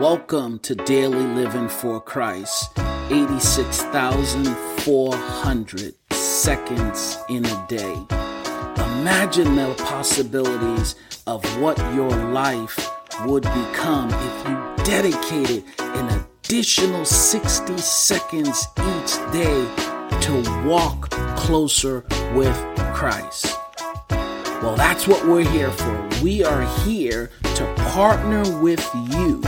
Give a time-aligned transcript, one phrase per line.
[0.00, 2.78] Welcome to Daily Living for Christ.
[3.10, 7.94] 86,400 seconds in a day.
[8.76, 10.96] Imagine the possibilities
[11.26, 12.90] of what your life
[13.24, 19.66] would become if you dedicated an additional 60 seconds each day
[20.20, 21.08] to walk
[21.38, 22.04] closer
[22.34, 22.54] with
[22.92, 23.58] Christ.
[24.60, 26.06] Well, that's what we're here for.
[26.22, 29.40] We are here to partner with you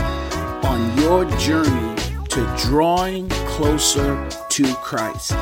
[0.69, 1.95] on your journey
[2.29, 3.27] to drawing
[3.57, 5.33] closer to Christ.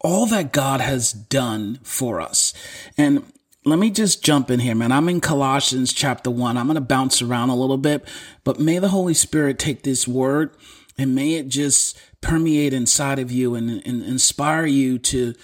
[0.00, 2.52] all that God has done for us.
[2.96, 3.24] And
[3.64, 4.92] let me just jump in here, man.
[4.92, 6.56] I'm in Colossians chapter one.
[6.56, 8.06] I'm going to bounce around a little bit,
[8.44, 10.50] but may the Holy Spirit take this word
[10.98, 15.34] and may it just permeate inside of you and, and inspire you to,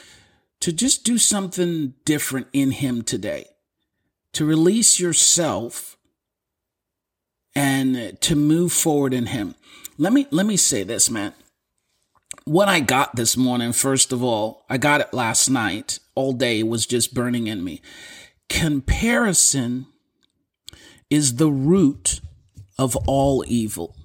[0.61, 3.47] to just do something different in Him today
[4.33, 5.97] to release yourself
[7.55, 9.55] and to move forward in him.
[9.99, 11.35] Let me let me say this, man.
[12.45, 15.99] What I got this morning, first of all, I got it last night.
[16.15, 17.81] All day was just burning in me.
[18.49, 19.87] Comparison
[21.09, 22.21] is the root
[22.79, 23.97] of all evil.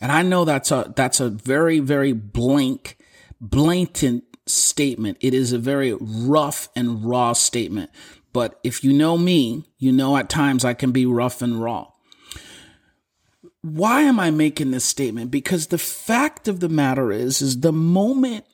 [0.00, 2.96] And I know that's a that's a very very blank
[3.40, 5.18] blatant statement.
[5.20, 7.90] It is a very rough and raw statement.
[8.32, 11.89] But if you know me, you know at times I can be rough and raw.
[13.62, 15.30] Why am I making this statement?
[15.30, 18.46] Because the fact of the matter is, is the moment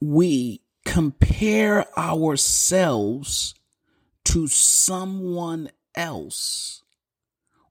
[0.00, 3.54] we compare ourselves
[4.26, 6.82] to someone else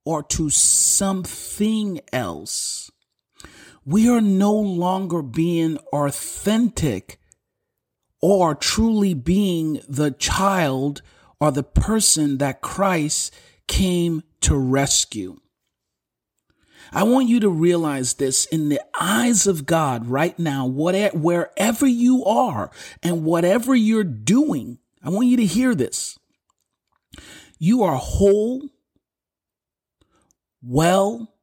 [0.03, 2.89] or to something else,
[3.85, 7.19] we are no longer being authentic
[8.21, 11.01] or truly being the child
[11.39, 13.33] or the person that Christ
[13.67, 15.39] came to rescue.
[16.91, 21.85] I want you to realize this in the eyes of God right now, whatever, wherever
[21.85, 22.71] you are
[23.03, 24.79] and whatever you're doing.
[25.03, 26.17] I want you to hear this.
[27.57, 28.69] You are whole,
[30.61, 31.35] well,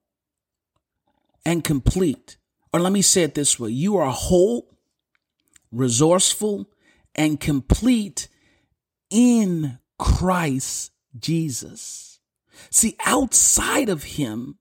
[1.44, 2.36] and complete.
[2.72, 3.70] Or let me say it this way.
[3.70, 4.76] You are whole,
[5.70, 6.68] resourceful,
[7.14, 8.28] and complete
[9.10, 12.18] in Christ Jesus.
[12.70, 14.58] See, outside of him,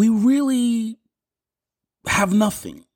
[0.00, 0.96] we really
[2.06, 2.86] have nothing.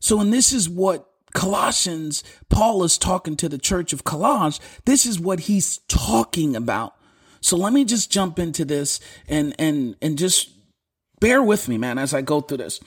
[0.00, 4.58] So, and this is what Colossians, Paul is talking to the church of Colossians.
[4.84, 6.96] This is what he's talking about.
[7.40, 8.98] So let me just jump into this
[9.28, 10.50] and, and, and just
[11.20, 12.80] bear with me, man, as I go through this.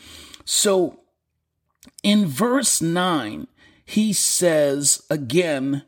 [0.43, 0.99] So
[2.03, 3.47] in verse nine,
[3.85, 5.85] he says again,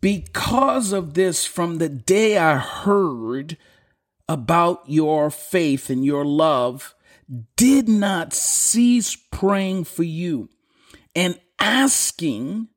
[0.00, 3.56] because of this, from the day I heard
[4.32, 6.94] about your faith and your love,
[7.54, 10.48] did not cease praying for you
[11.14, 12.68] and asking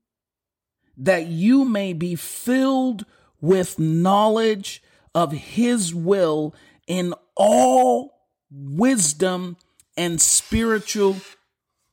[0.97, 3.05] that you may be filled
[3.39, 6.53] with knowledge of his will
[6.87, 9.55] in all wisdom
[9.95, 11.15] and spiritual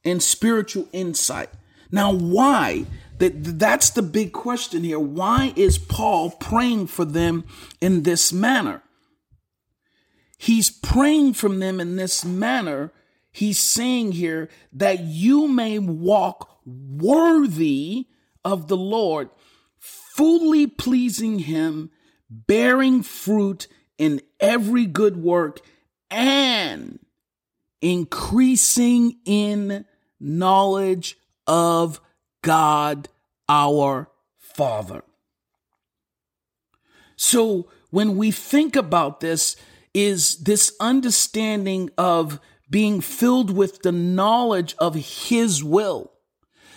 [0.05, 1.50] and spiritual insight.
[1.93, 2.87] Now, why?
[3.19, 4.99] That that's the big question here.
[4.99, 7.44] Why is Paul praying for them
[7.81, 8.82] in this manner?
[10.43, 12.91] He's praying from them in this manner.
[13.31, 18.09] He's saying here that you may walk worthy
[18.44, 19.31] of the Lord,
[19.79, 21.93] fully pleasing him,
[22.29, 23.69] bearing fruit
[23.99, 25.61] in every good work
[26.11, 26.99] and
[27.81, 29.85] increasing in
[30.19, 31.17] knowledge
[31.47, 32.00] of
[32.43, 33.09] God
[33.49, 35.05] our Father.
[37.15, 39.55] So when we think about this,
[39.94, 42.41] is this understanding of
[42.71, 46.12] being filled with the knowledge of His will.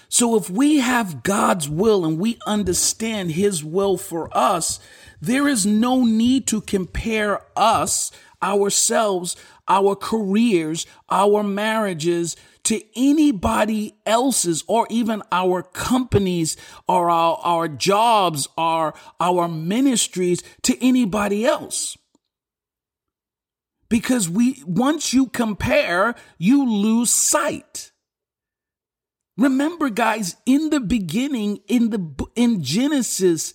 [0.09, 4.79] So if we have God's will and we understand His will for us,
[5.21, 8.11] there is no need to compare us,
[8.43, 9.35] ourselves,
[9.67, 16.57] our careers, our marriages to anybody else's or even our companies
[16.87, 21.97] or our, our jobs or our ministries to anybody else.
[23.89, 27.91] Because we, once you compare, you lose sight.
[29.37, 33.53] Remember, guys, in the beginning, in the, in Genesis,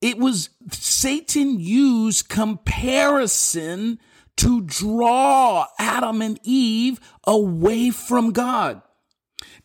[0.00, 3.98] it was Satan used comparison
[4.36, 8.82] to draw Adam and Eve away from God.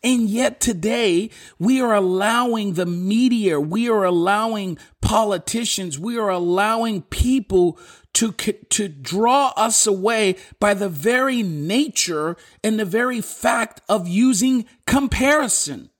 [0.02, 7.02] And yet today we are allowing the media, we are allowing politicians, we are allowing
[7.02, 7.78] people
[8.14, 14.66] to, to draw us away by the very nature and the very fact of using
[14.86, 15.90] comparison.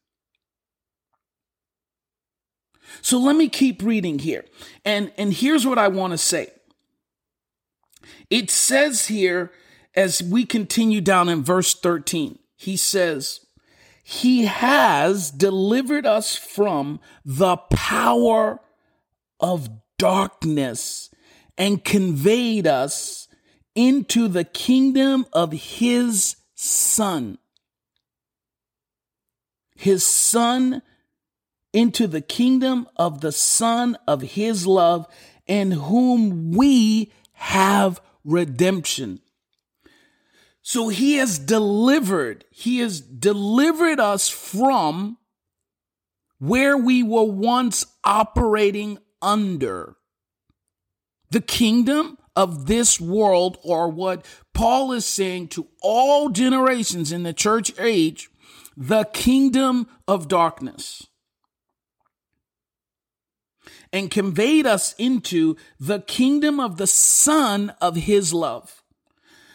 [3.01, 4.45] So let me keep reading here.
[4.85, 6.51] And, and here's what I want to say.
[8.29, 9.51] It says here,
[9.95, 13.41] as we continue down in verse 13, he says,
[14.03, 18.61] He has delivered us from the power
[19.41, 19.69] of
[19.99, 21.11] darkness
[21.57, 23.29] and conveyed us
[23.75, 27.39] into the kingdom of His Son.
[29.75, 30.83] His Son
[31.73, 35.07] into the kingdom of the Son of His love,
[35.47, 39.21] in whom we have redemption.
[40.63, 45.19] So he has delivered, he has delivered us from
[46.39, 49.97] where we were once operating under
[51.33, 54.25] the kingdom of this world, or what
[54.55, 58.31] Paul is saying to all generations in the church age,
[58.77, 61.07] the kingdom of darkness
[63.93, 68.83] and conveyed us into the kingdom of the Son of His love.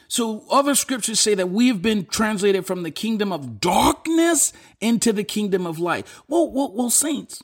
[0.07, 5.11] So other scriptures say that we have been translated from the kingdom of darkness into
[5.11, 6.07] the kingdom of light.
[6.27, 7.43] Well, well, well saints,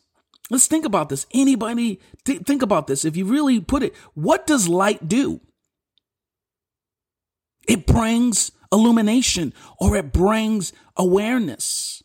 [0.49, 1.25] let's think about this.
[1.33, 3.05] Anybody th- think about this?
[3.05, 5.41] If you really put it, what does light do?
[7.67, 12.03] It brings illumination or it brings awareness.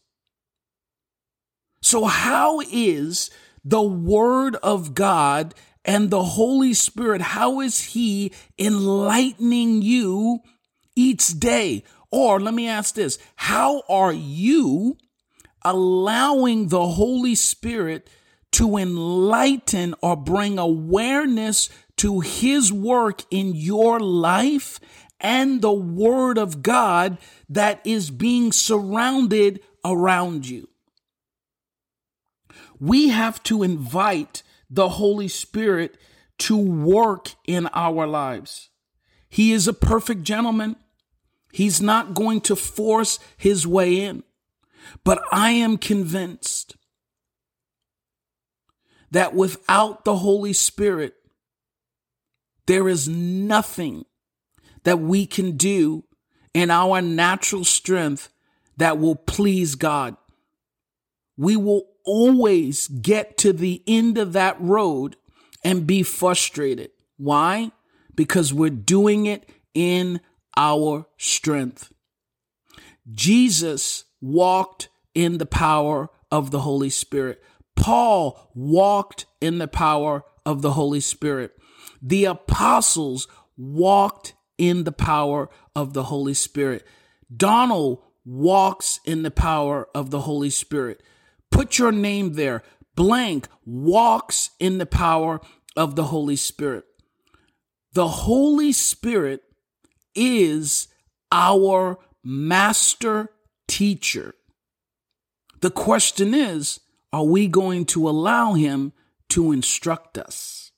[1.81, 3.31] So how is
[3.64, 5.55] the word of God
[5.85, 10.40] and the Holy Spirit, how is he enlightening you
[10.95, 11.83] each day?
[12.11, 14.99] Or let me ask this, how are you
[15.62, 18.09] allowing the Holy Spirit
[18.52, 24.81] to enlighten or bring awareness to his work in your life
[25.21, 30.69] and the word of God that is being surrounded around you?
[32.81, 35.97] we have to invite the Holy Spirit
[36.38, 38.71] to work in our lives.
[39.28, 40.76] He is a perfect gentleman.
[41.52, 44.23] He's not going to force his way in.
[45.05, 46.76] But I am convinced
[49.11, 51.15] that without the Holy Spirit,
[52.67, 54.05] there is nothing
[54.85, 56.05] that we can do
[56.55, 58.29] in our natural strength
[58.77, 60.17] that will please God.
[61.37, 65.17] We will always get to the end of that road
[65.65, 66.91] and be frustrated.
[67.17, 67.73] Why?
[68.15, 70.21] Because we're doing it in
[70.57, 71.93] our strength.
[73.12, 77.43] Jesus walked in the power of the Holy Spirit.
[77.78, 81.52] Paul walked in the power of the Holy Spirit.
[82.02, 86.85] The apostles walked in the power of the Holy Spirit.
[87.35, 91.02] Donald walks in the power of the Holy Spirit.
[91.50, 92.62] Put your name there.
[92.94, 95.40] Blank walks in the power
[95.76, 96.85] of the Holy Spirit.
[97.92, 99.42] The Holy Spirit
[100.14, 100.88] is
[101.30, 103.30] our master
[103.68, 104.35] teacher.
[105.61, 106.80] The question is,
[107.12, 108.93] are we going to allow him
[109.31, 110.73] to instruct us?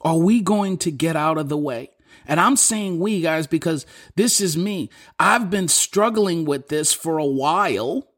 [0.00, 1.90] Are we going to get out of the way?
[2.26, 3.86] And I'm saying we guys because
[4.16, 4.90] this is me.
[5.18, 8.08] I've been struggling with this for a while,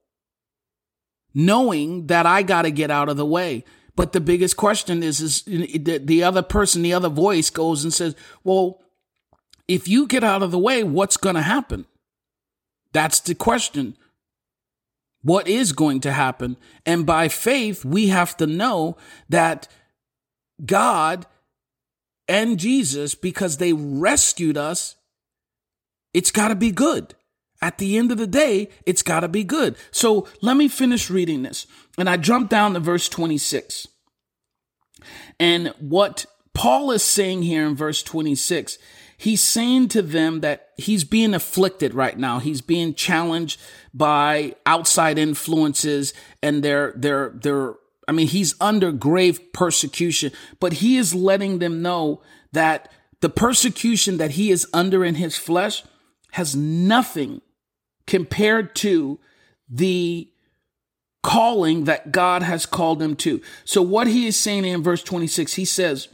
[1.35, 3.65] knowing that I got to get out of the way.
[3.97, 8.17] But the biggest question is, is the other person, the other voice goes and says,
[8.43, 8.83] well,
[9.69, 11.87] if you get out of the way, what's going to happen?
[12.93, 13.97] That's the question.
[15.25, 16.57] What is going to happen?
[16.87, 18.97] And by faith, we have to know
[19.29, 19.67] that
[20.65, 21.27] God
[22.29, 24.97] and Jesus, because they rescued us,
[26.13, 27.15] it's got to be good.
[27.63, 29.77] At the end of the day, it's got to be good.
[29.91, 31.67] So let me finish reading this.
[31.97, 33.89] And I jump down to verse 26.
[35.41, 38.79] And what Paul is saying here in verse 26,
[39.17, 42.39] he's saying to them that he's being afflicted right now.
[42.39, 43.61] He's being challenged
[43.93, 47.75] by outside influences and they're, they're, they're,
[48.07, 52.91] I mean, he's under grave persecution, but he is letting them know that
[53.21, 55.83] the persecution that he is under in his flesh
[56.33, 57.41] has nothing
[58.07, 59.19] compared to
[59.69, 60.29] the
[61.23, 63.41] calling that God has called him to.
[63.65, 66.09] So what he is saying in verse 26, he says,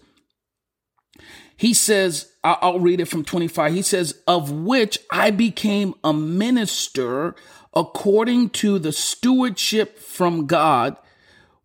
[1.61, 3.75] he says, I'll read it from 25.
[3.75, 7.35] He says, of which I became a minister
[7.75, 10.97] according to the stewardship from God,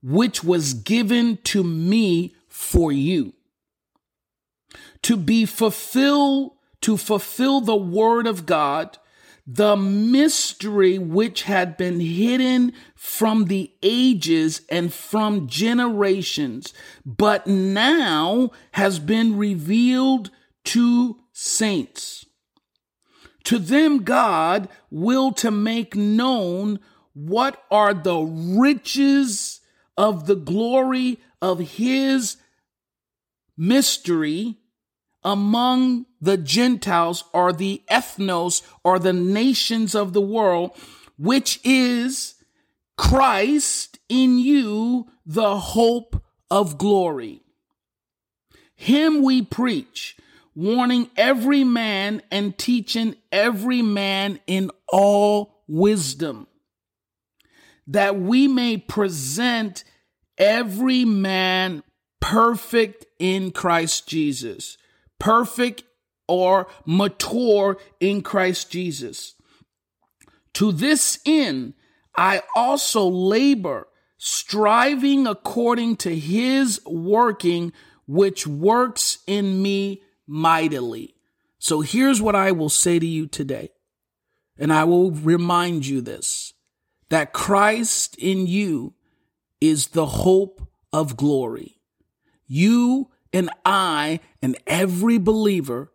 [0.04, 3.36] which was given to me for you
[5.04, 8.98] to be fulfilled, to fulfill the word of God
[9.48, 16.74] the mystery which had been hidden from the ages and from generations,
[17.06, 20.32] but now has been revealed
[20.64, 22.26] to saints.
[23.44, 26.80] To them, God will to make known
[27.14, 29.62] what are the riches
[29.96, 32.38] of the glory of his
[33.56, 34.58] mystery
[35.26, 40.72] among the Gentiles or the ethnos or the nations of the world,
[41.18, 42.36] which is
[42.96, 47.42] Christ in you, the hope of glory.
[48.76, 50.16] Him we preach,
[50.54, 56.46] warning every man and teaching every man in all wisdom,
[57.88, 59.84] that we may present
[60.38, 61.82] every man
[62.20, 64.78] perfect in Christ Jesus
[65.20, 65.84] perfect
[66.28, 69.36] or mature in Christ Jesus.
[70.54, 71.74] To this end,
[72.18, 77.74] I also labor, striving according to his working,
[78.08, 81.16] which works in me mightily.
[81.60, 83.70] So here's what I will say to you today.
[84.58, 86.54] And I will remind you this
[87.10, 88.94] that Christ in you
[89.62, 91.82] is the hope of glory.
[92.48, 95.92] You and I and every believer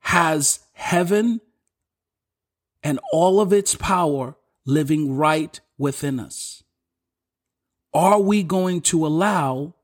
[0.00, 1.40] has heaven
[2.82, 6.64] and all of its power living right within us.
[7.94, 9.76] Are we going to allow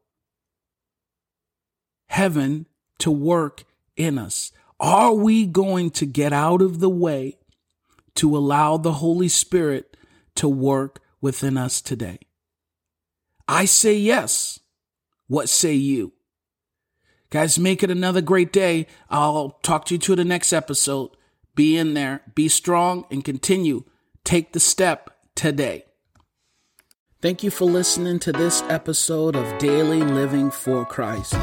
[2.09, 2.67] heaven
[2.99, 3.63] to work
[3.97, 4.51] in us?
[4.81, 7.39] Are we going to get out of the way
[8.17, 9.97] to allow the Holy Spirit
[10.35, 12.19] to work within us today?
[13.47, 14.59] I say yes.
[15.29, 16.16] What say you?
[17.31, 18.87] Guys, make it another great day.
[19.11, 21.11] I'll talk to you to the next episode.
[21.55, 23.85] Be in there, be strong, and continue.
[24.25, 25.85] Take the step today.
[27.23, 31.35] Thank you for listening to this episode of Daily Living for Christ,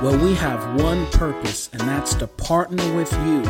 [0.00, 3.42] where we have one purpose, and that's to partner with you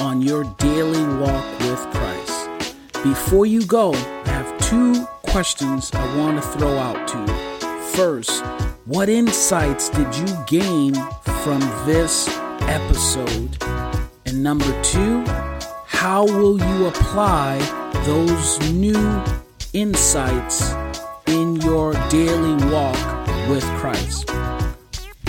[0.00, 2.76] on your daily walk with Christ.
[3.02, 7.82] Before you go, I have two questions I want to throw out to you.
[7.92, 8.42] First,
[8.90, 10.92] what insights did you gain
[11.44, 12.28] from this
[12.62, 13.56] episode?
[14.26, 15.22] And number two,
[15.86, 17.60] how will you apply
[18.04, 19.22] those new
[19.72, 20.74] insights
[21.28, 22.98] in your daily walk
[23.48, 24.28] with Christ?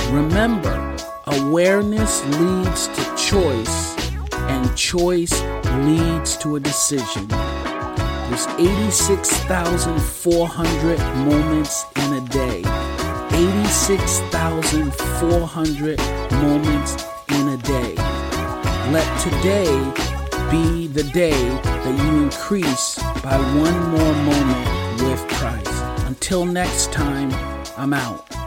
[0.10, 3.96] Remember, awareness leads to choice,
[4.34, 5.40] and choice
[5.86, 7.28] leads to a decision.
[7.28, 12.71] There's 86,400 moments in a day.
[13.42, 16.00] 86,400
[16.34, 17.96] moments in a day.
[18.92, 19.66] Let today
[20.52, 24.68] be the day that you increase by one more moment
[25.02, 25.74] with Christ.
[26.06, 27.34] Until next time,
[27.78, 28.41] I'm out.